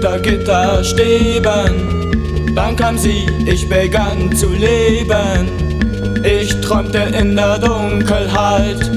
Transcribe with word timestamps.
Gitterstäben. 0.00 1.96
Dann 2.54 2.76
kam 2.76 2.96
sie, 2.98 3.26
ich 3.46 3.68
begann 3.68 4.34
zu 4.34 4.48
leben. 4.52 5.50
Ich 6.24 6.60
träumte 6.60 6.98
in 7.18 7.36
der 7.36 7.58
Dunkelheit. 7.58 8.90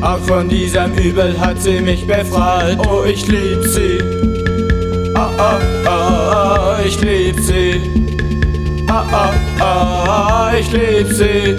Auch 0.00 0.18
von 0.18 0.48
diesem 0.48 0.94
Übel 0.94 1.38
hat 1.38 1.60
sie 1.60 1.80
mich 1.80 2.06
befreit. 2.06 2.78
Oh, 2.88 3.04
ich 3.04 3.26
lieb 3.26 3.62
sie. 3.64 3.98
Oh, 5.14 5.30
oh, 5.38 5.60
oh 5.86 6.86
ich 6.86 7.00
lieb 7.00 7.38
sie. 7.40 7.80
Ah, 8.86 9.04
ah, 9.12 9.32
ah, 9.60 10.52
ich 10.58 10.70
lieb 10.72 11.08
sie. 11.12 11.56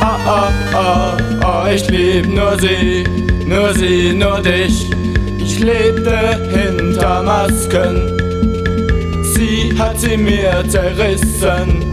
Ah, 0.00 0.18
ah, 0.26 0.52
ah, 0.74 1.16
ah, 1.42 1.70
ich 1.72 1.88
lieb 1.88 2.26
nur 2.26 2.58
sie, 2.58 3.04
nur 3.46 3.72
sie, 3.74 4.12
nur 4.12 4.40
dich. 4.40 4.90
Ich 5.56 5.60
lebte 5.60 6.18
hinter 6.50 7.22
Masken, 7.22 8.18
sie 9.22 9.72
hat 9.78 10.00
sie 10.00 10.16
mir 10.16 10.64
zerrissen. 10.68 11.92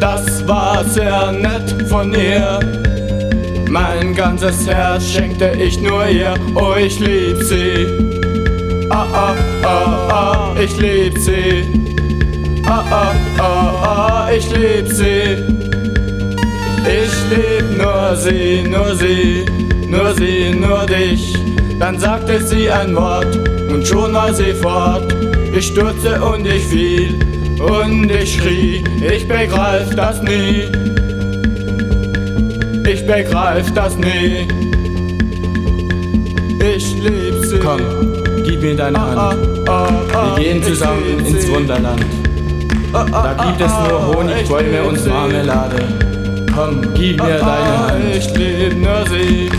Das 0.00 0.44
war 0.48 0.84
sehr 0.84 1.30
nett 1.30 1.88
von 1.88 2.12
ihr. 2.12 2.58
Mein 3.70 4.16
ganzes 4.16 4.66
Herz 4.66 5.12
schenkte 5.12 5.52
ich 5.56 5.80
nur 5.80 6.08
ihr, 6.08 6.34
oh 6.56 6.74
ich 6.76 6.98
lieb 6.98 7.40
sie. 7.40 7.86
Ah, 8.90 9.06
ah, 9.12 9.36
ah, 9.62 10.08
ah, 10.10 10.56
ich 10.60 10.76
lieb 10.78 11.16
sie. 11.16 11.68
Ah, 12.66 12.84
ah, 12.90 13.14
ah, 13.38 14.26
ah, 14.26 14.32
ich 14.36 14.50
lieb 14.50 14.88
sie. 14.88 15.36
Ich 16.84 17.14
lieb 17.30 17.78
nur 17.78 18.16
sie, 18.16 18.64
nur 18.68 18.96
sie, 18.96 19.44
nur 19.86 20.12
sie, 20.14 20.50
nur 20.50 20.84
dich. 20.86 21.41
Dann 21.82 21.98
sagte 21.98 22.40
sie 22.40 22.70
ein 22.70 22.94
Wort 22.94 23.36
und 23.68 23.84
schon 23.84 24.14
war 24.14 24.32
sie 24.32 24.52
fort. 24.52 25.12
Ich 25.52 25.66
stürzte 25.66 26.22
und 26.22 26.46
ich 26.46 26.62
fiel 26.62 27.18
und 27.58 28.08
ich 28.08 28.36
schrie, 28.36 28.84
ich 29.04 29.26
begreif 29.26 29.92
das 29.96 30.22
nie. 30.22 30.70
Ich 32.88 33.04
begreif 33.04 33.74
das 33.74 33.96
nie. 33.96 34.46
Ich 36.60 36.94
lieb 37.02 37.44
sie. 37.46 37.58
Komm, 37.58 37.80
gib 38.44 38.62
mir 38.62 38.76
deine 38.76 39.00
Hand. 39.00 39.42
Wir 39.66 40.34
gehen 40.38 40.62
zusammen 40.62 41.18
ins 41.26 41.48
Wunderland. 41.50 42.06
Da 42.92 43.44
gibt 43.44 43.60
es 43.60 43.72
nur 43.88 44.06
Honigbäume 44.06 44.84
und 44.84 45.04
Marmelade. 45.08 45.82
Komm, 46.54 46.80
gib 46.94 47.20
mir 47.20 47.38
deine 47.38 47.88
Hand. 47.88 48.04
Ich 48.16 48.32
lieb 48.36 48.80
nur 48.80 49.04
sie, 49.08 49.50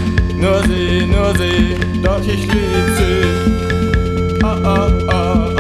nur 0.44 0.62
sie, 0.64 1.06
nur 1.06 1.34
sie, 1.38 1.78
doch 2.02 2.20
ich 2.20 2.46
lieb 2.48 2.88
sie. 2.98 4.40
Ah, 4.44 4.58
ah, 4.64 4.92
ah, 5.08 5.53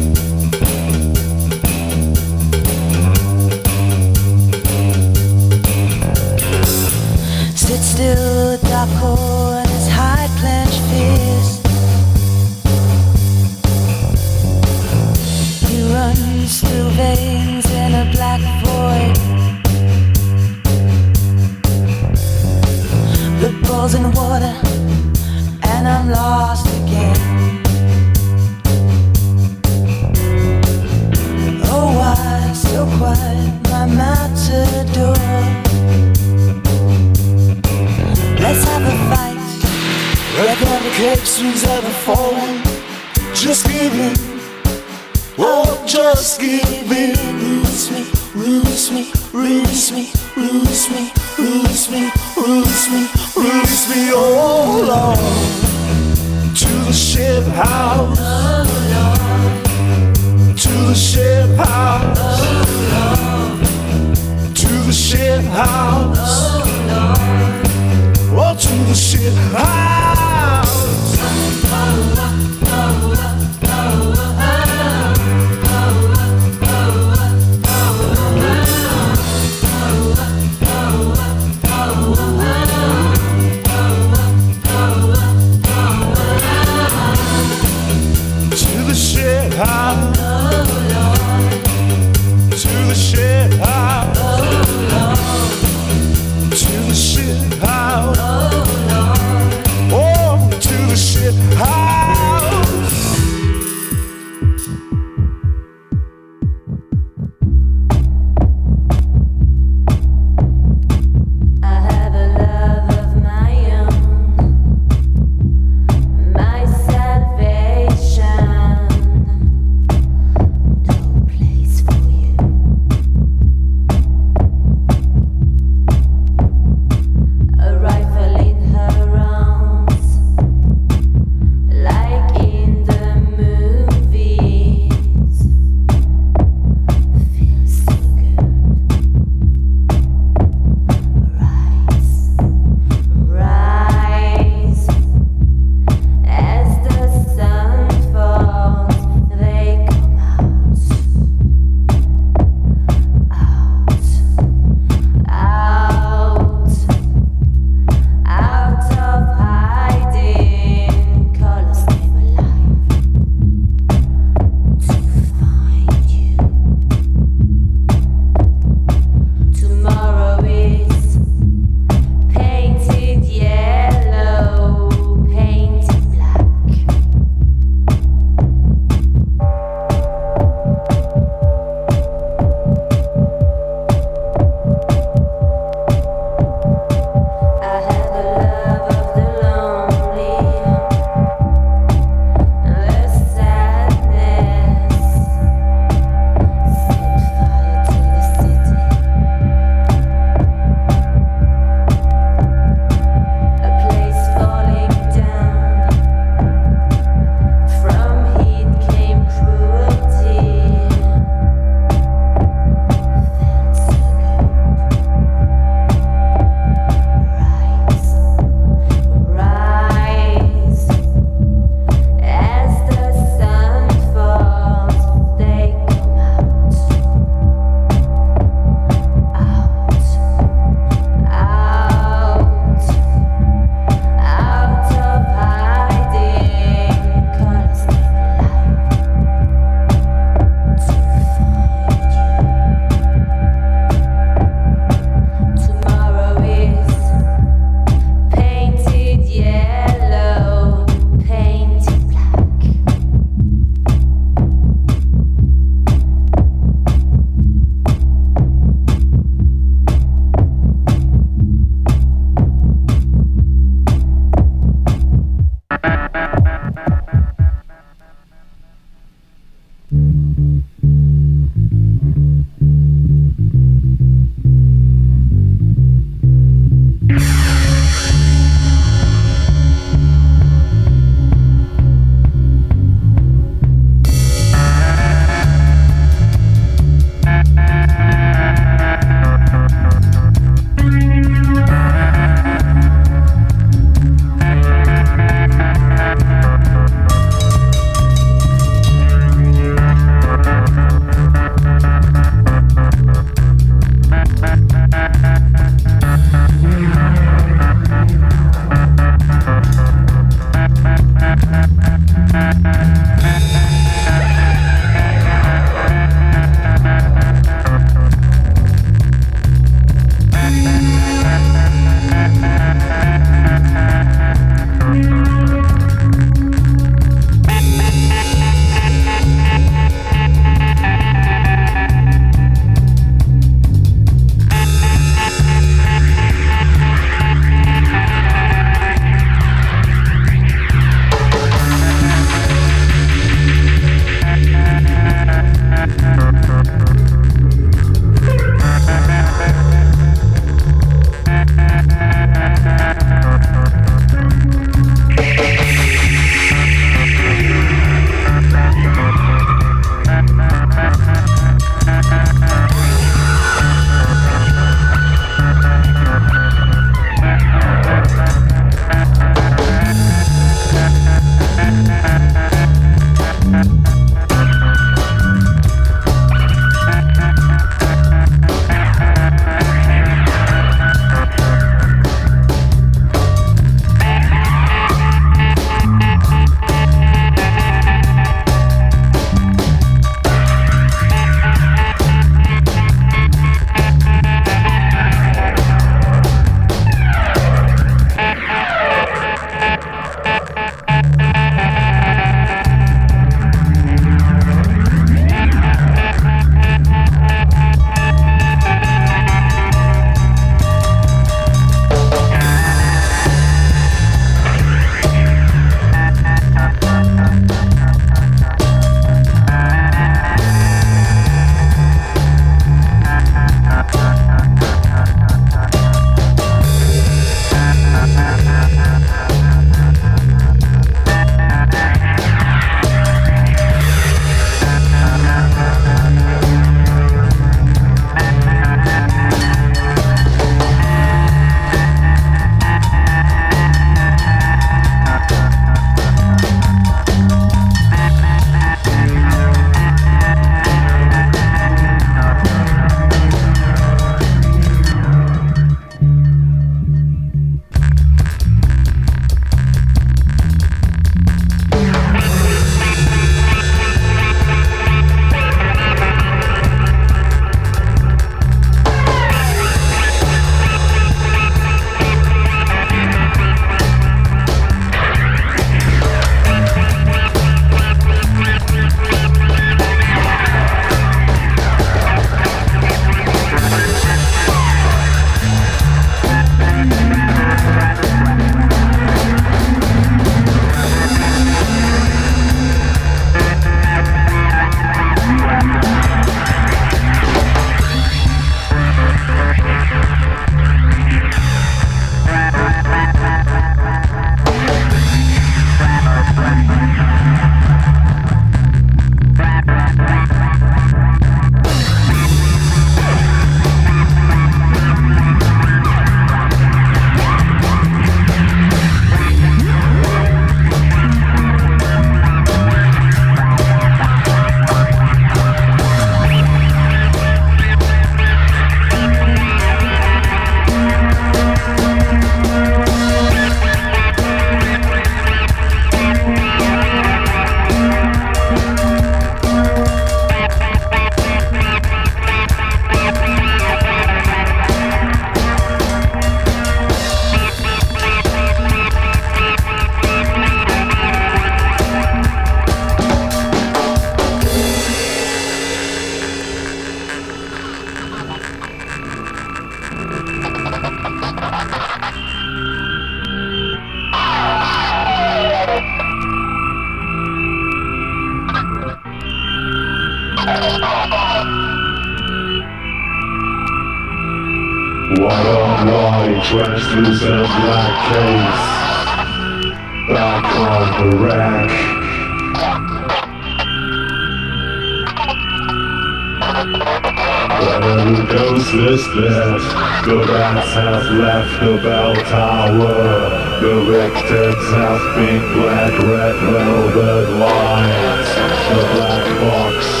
the 590.05 590.17
rats 590.17 590.73
have 590.73 591.03
left 591.13 591.59
the 591.63 591.77
bell 591.77 592.15
tower. 592.15 593.59
The 593.61 593.75
victims 593.85 594.65
have 594.73 595.15
been 595.15 595.41
black, 595.53 595.93
red 596.01 596.35
velvet 596.35 597.29
lines. 597.37 598.29
The 598.73 598.83
black 598.95 599.25
box 599.41 600.00